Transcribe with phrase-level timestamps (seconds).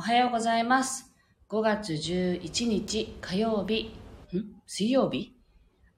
[0.00, 1.12] おはようございます。
[1.50, 3.94] 5月11日火曜日、
[4.34, 4.62] ん？
[4.66, 5.36] 水曜日？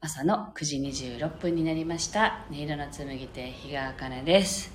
[0.01, 2.45] 朝の9時26分になりました。
[2.51, 4.73] 音色の紡手、日川茜です。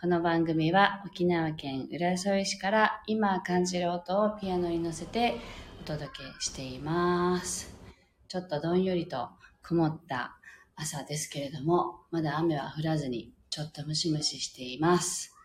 [0.00, 5.36] この番組は沖縄県浦添市から今感じる音をピアノに乗せて
[5.82, 7.76] お届けしています。
[8.26, 9.28] ちょっとどんよりと
[9.60, 10.38] 曇った
[10.76, 15.35] 朝ですけれども、まだ雨は降らずにちょっとムシムシしています。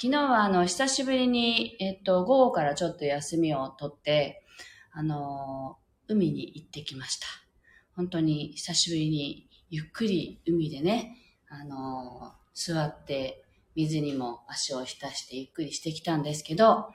[0.00, 4.44] 昨日はあの、久しぶりに、えっと、午後からちょっと休みを取って、
[4.92, 7.26] あの、海に行ってきました。
[7.96, 11.16] 本当に久しぶりにゆっくり海でね、
[11.48, 13.42] あの、座って
[13.74, 16.90] 水にも足を浸してゆっくりしてきたんですけど、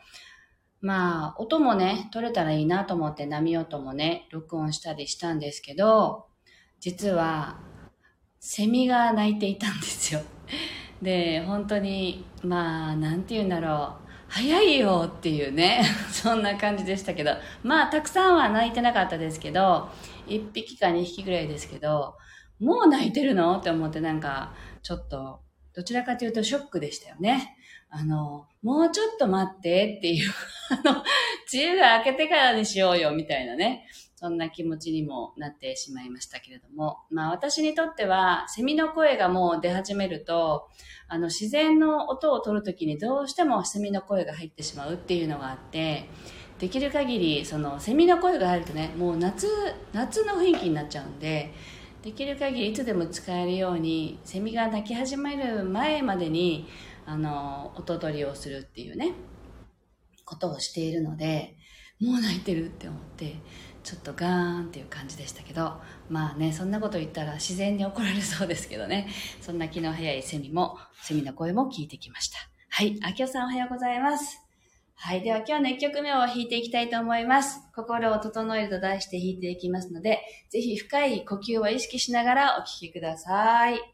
[0.79, 6.27] まあ、音もね、取れたらいいなと思って波音もね、録音したりしたんですけど、
[6.79, 7.59] 実は、
[8.39, 10.21] セミが鳴いていたんですよ。
[11.03, 14.03] で、本当に、まあ、なんて言うんだろう。
[14.29, 19.89] 早いよっていうね、 そんな感じでしたけど、まあ、たくさんは泣いてなかったですけど、
[20.27, 22.15] 1匹か2匹ぐらいですけど、
[22.59, 25.41] もう泣いてるのって思ってなんか、ちょっと、
[25.75, 27.57] どちらかというとショックでしたよね。
[27.89, 30.31] あの、もうちょっと待ってっていう、
[30.71, 31.03] あの、
[31.53, 33.85] 梅雨が明けてからにしようよみたいなね、
[34.23, 40.69] そんな気持ちにもなってしまいましたけれども、まあ私にとっては、セミの声がもう出始めると、
[41.09, 46.07] あの自然の音を取るときにどうしてもセミの声が入ってしまうっていうのがあって、
[46.57, 49.45] できる限りそのセミの声が入るとね、もう夏、
[49.91, 51.53] 夏の雰囲気になっちゃうんで、
[52.01, 56.69] できる限りいつでも使えるように、セミが鳴き始める前までに、
[57.05, 59.11] あの、音取りをするっていうね、
[60.23, 61.57] ことをしているので、
[61.99, 63.35] もう泣いてるって思って、
[63.83, 69.09] ちょっとガーンっていう感じでしたけど、まあね、そんなこと言ったら自然に怒られそうですけどね、
[69.41, 72.37] そんな気の早いセミも、セミの声も聞いてきました。
[72.69, 74.39] はい、あきおさんおはようございます。
[74.95, 77.59] はい、では今日の1曲目を弾いていきたいと思います。
[77.75, 83.92] 心を整えると題して弾いていきますので、ぜひ深い呼吸を意識しながらお聴きください。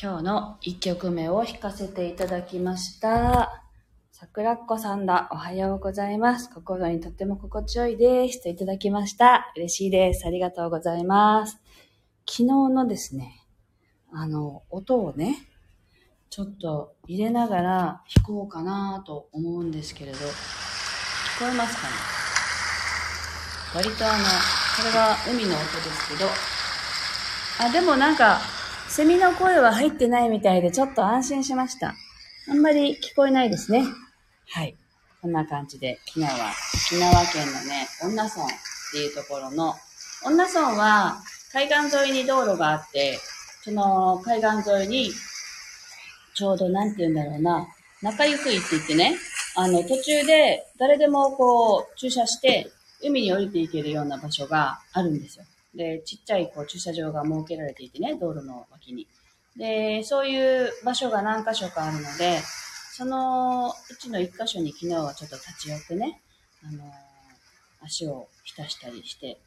[0.00, 3.64] 今日の1曲目を弾かせていただきました。
[4.12, 5.28] 桜っ子さんだ。
[5.32, 6.48] おはようございます。
[6.54, 8.40] 心にとっても心地よいです。
[8.40, 9.52] といただきました。
[9.56, 10.24] 嬉しいです。
[10.24, 11.58] ありがとうございます。
[12.28, 13.44] 昨日のですね、
[14.12, 15.48] あの、音をね、
[16.30, 20.20] ちょっと入れながら弾こうかなと思うんですけれど、聞
[21.40, 21.94] こえますかね？
[23.74, 24.30] 割とあの、こ
[24.84, 26.30] れが海の音ですけど、
[27.68, 28.38] あ、でもなんか、
[28.88, 31.94] セミの声は入ってないみたいでちょっと安心しました。
[32.48, 33.84] あんまり聞こえないですね。
[34.48, 34.74] はい。
[35.20, 36.52] こんな感じで、昨日は
[36.90, 38.48] 沖縄県のね、恩納村っ
[38.92, 39.74] ていうところの、
[40.24, 43.18] 恩納村は海岸沿いに道路があって、
[43.62, 45.10] その海岸沿いに、
[46.34, 47.68] ちょうどなんて言うんだろうな、
[48.02, 49.16] 中行くいって言ってね、
[49.56, 52.70] あの途中で誰でもこう駐車して
[53.02, 55.44] 海に降りていけるような場所があるんですよ。
[55.74, 59.06] で、ちっちゃいこう駐車場が設けられていてね、道路のに。
[59.56, 62.40] で、そういう場所が何箇所かあるので、
[62.92, 66.20] そのうちの一箇所に昨日はちょっと立ち寄ってね、
[66.64, 66.82] あの
[67.80, 69.38] 足を浸したりして、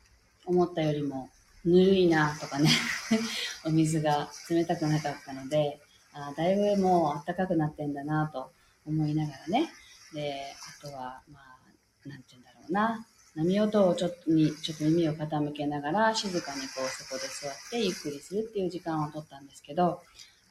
[0.46, 1.30] 思ったよりも
[1.64, 2.70] ぬるいなとかね、
[3.66, 5.80] お水が冷たくなかったので、
[6.14, 8.52] あだいぶもう暖かくなってんだなと
[8.86, 9.72] 思いながらね。
[10.14, 13.08] で、あとは、まあ、なんて言うんだろうな。
[13.36, 20.02] 波音をちょっとに、ちょっと耳を傾けながら、静かにこうそこで座ってゆっくりするっていう時間を取ったんですけど、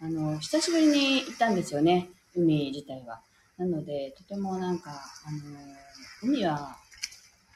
[0.01, 2.09] あの、久しぶりに行ったんですよね。
[2.35, 3.21] 海自体は。
[3.59, 4.93] なので、とてもなんか、
[5.27, 5.39] あの、
[6.23, 6.77] 海は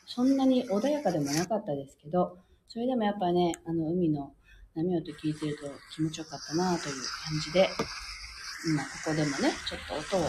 [0.07, 2.37] そんなに穏やかでもなかったですけど、
[2.69, 4.33] それでもやっぱね、あの、海の
[4.75, 5.63] 波音聞いてると
[5.95, 7.71] 気持ちよかったなという感じで、
[8.69, 10.29] 今ここでもね、ちょっと音を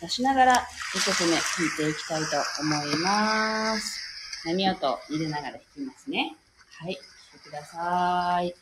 [0.00, 4.00] 出しながら2曲目弾いていきたいと思います。
[4.44, 6.36] 波音入れながら弾きますね。
[6.80, 8.54] はい、弾いてください。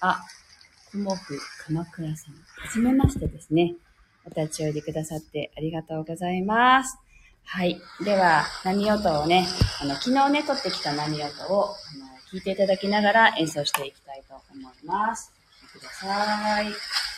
[0.00, 0.22] あ、
[0.92, 2.34] コモフ鎌倉さん。
[2.34, 3.74] はじめましてですね。
[4.26, 6.98] お立ち寄りくださってありがとうございます。
[7.44, 7.80] はい。
[8.04, 9.46] では、波音をね、
[9.80, 15.32] あの、昨日ね、撮ってきた波音を、あの、聞いていただきながら演奏していきたいと思います。
[15.60, 17.13] 聴いてください。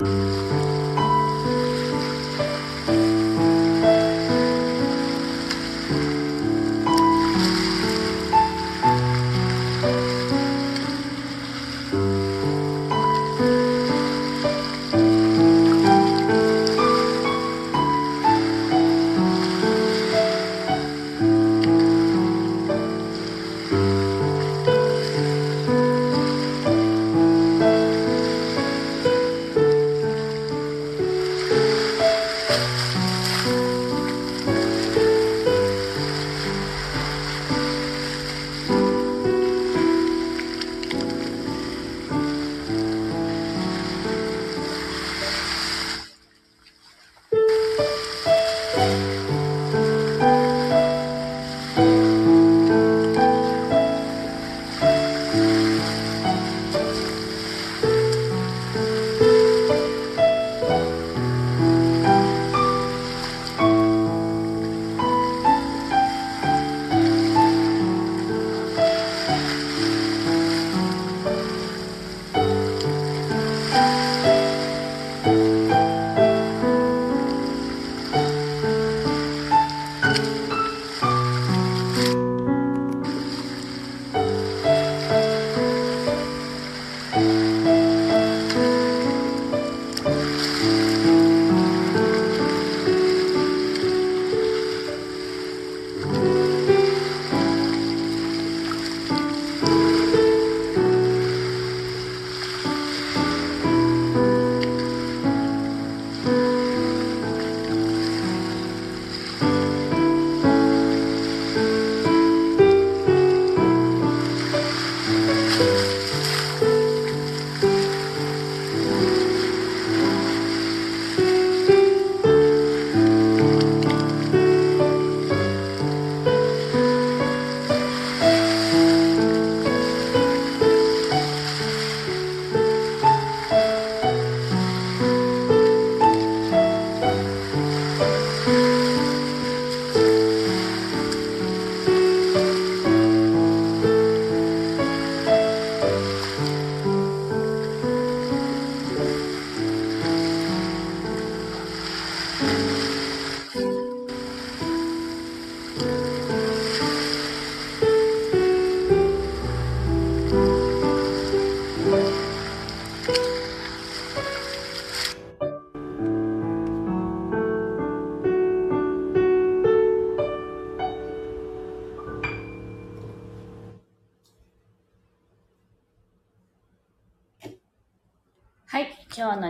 [0.00, 0.67] Música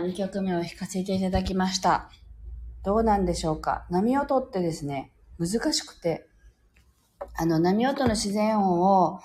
[0.01, 2.09] 2曲目を弾かせていただきました。
[2.83, 3.85] どうなんでしょうか？
[3.89, 6.27] 波音ってですね、難しくて、
[7.37, 9.19] あの、波音の自然音を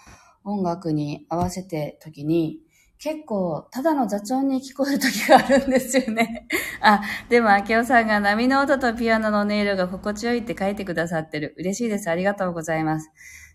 [0.44, 2.60] 音楽に合わせて時に、
[2.98, 6.48] 結構、ただの雑音に聞こえる時があるんですよね。
[6.80, 11.54] あ、でも、明夫さんが波の音とピアノの音色が心地よいって書いてくださってる。
[11.58, 12.08] 嬉しいです。
[12.08, 13.10] ありがとうございます。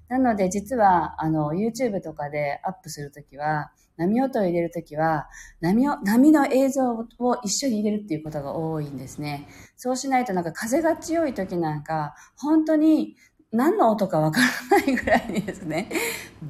[0.08, 5.28] なので、実は、あの、YouTube とかでアップするときは、波音を入れるときは
[5.62, 9.48] 波を、波の映像を一緒に入れるっていうことが多いんですね。
[9.78, 13.16] そうしないとなんか風が強いときなんか、本当に
[13.52, 14.42] 何の音かわか
[14.72, 15.90] らないぐらいにですね、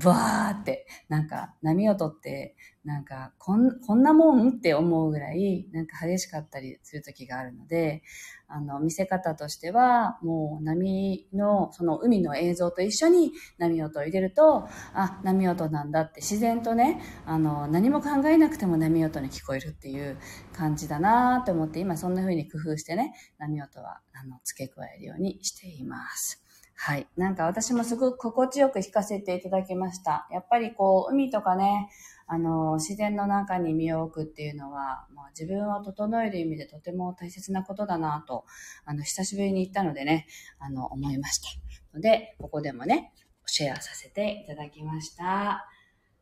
[0.03, 8.01] バーって、なんか波音ってなんか、こん、こんなもんって思うぐらい、なんか激しかったりする時があるので、
[8.47, 20.17] あの、見せ方としては、もう波の、その海の映像と一緒に波音を入れると、あ、波音なんだって自然とね、あの、何も考えなくても波音に聞こえるっていう
[20.53, 26.48] 感じだなと思って、今そんな風に工夫してね、波音は、あの、付け加えるようにしています。
[26.81, 27.07] はい。
[27.17, 30.29] なんか私もすごく心地よく弾かせていただきました。
[30.31, 31.89] やっぱりこう、海とかね、
[32.25, 38.45] あの、自然の中に身を置くっていうのは、まあ、自分を整える意味でとても大切なことだなと、
[38.85, 40.25] あの、久しぶりに行ったのでね、
[40.57, 41.49] あの、思いました。
[41.93, 43.11] ので、ここでもね、
[43.45, 45.67] シェアさせていただきました。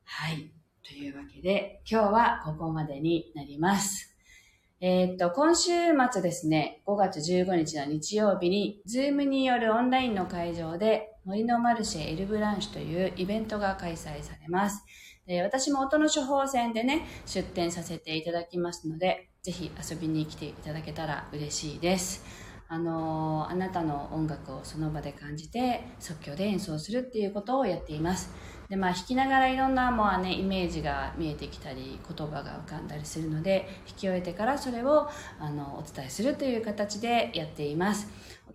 [0.06, 0.52] はい。
[0.84, 4.17] というわけで、今日はここまでになります。
[4.80, 5.72] えー、っと、今週
[6.12, 14.86] 末ですね、5月15日の日曜日に、ズームによるオンラインの会場で、森のマルシェエルブランシュというイベントが開催されます。
[15.26, 22.24] で私も音の処方箋でね、出展させていただきますので、ぜひ遊びに来ていただけたら嬉しいです。
[22.70, 28.30] あのあなたの音楽をその場で感じて即興で演奏するっていうことをやっています。
[28.70, 35.10] で、まあ弾きながらいろんなもうね、イメージが見えてきたり、言葉が浮かんだりするので、弾き終えてからそれを
[35.40, 38.08] あのお伝えするという形でやっています。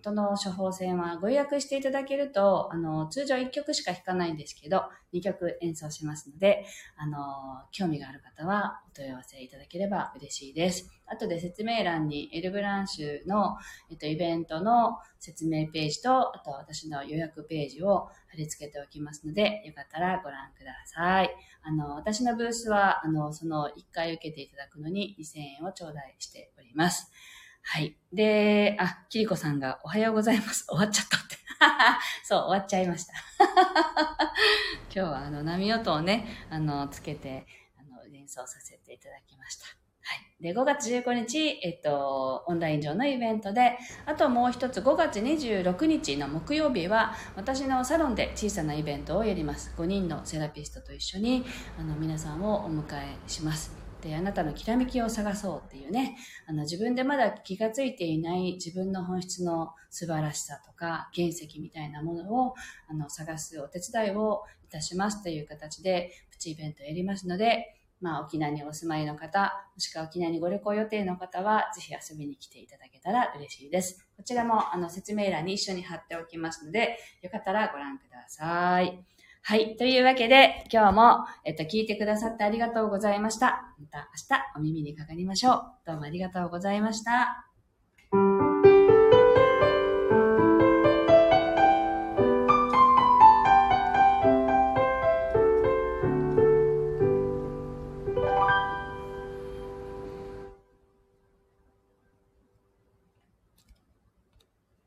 [0.03, 4.83] 音の処方箋はご予約していただけると、あの、通常1曲しか弾かないんですけど、
[5.13, 6.65] 2曲演奏しますので、
[6.97, 10.91] あの、興味がある方はお問い合わせいただければ嬉しいです。
[11.07, 13.55] 後で説明欄にエルブランシュの、
[13.89, 21.33] えっと、イベントの説明ページと、あと私の予約ページを貼り付けておきますので、よかったらご覧ください。
[21.61, 27.09] あの、私のブースは、あの、その1回受けていただくのに2000円を頂戴しております。
[27.63, 27.97] はい。
[28.11, 30.65] で、あ、キリコさんがおはようございます。
[30.69, 31.37] 終わっちゃったって。
[32.23, 33.13] そう、終わっちゃいました。
[34.93, 37.47] 今日はあの波音をね、あの、つけて、
[37.79, 39.65] あの、演奏させていただきました。
[39.65, 40.43] はい。
[40.43, 49.73] で、5月15日、えっと、オンライン上のイベントで、あともう一つ5月26日の木曜日は、私のサロンで小さなイベントをやります。
[49.77, 51.45] 5人のセラピストと一緒に、
[51.79, 53.82] あの、皆さんをお迎えします。
[54.03, 62.53] で、あなたのきらめきを探そうっていうね、あの、自分でまだ気がついていない自分の本質の素晴らしさとか、原石みたいなものを、
[62.89, 74.05] あの、探すお手伝いをいたしますという形で、プチイベントをやりますので、まあ、沖縄にお住まいの方、もしくは沖縄にご旅行予定の方は、ぜひ遊びに来ていただけたら嬉しいです。
[74.17, 79.05] こちらも、あの、説明欄に一緒に貼っておきますので、よかったらご覧ください。
[79.45, 79.75] はい。
[79.75, 83.72] というわけで、今日も、えっと、聞いてくださってありがとうございました。
[83.83, 85.63] また明日お耳にかかりましょう。
[85.85, 87.49] どうもありがとうございました。